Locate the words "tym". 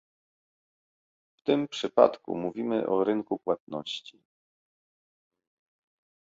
1.43-1.67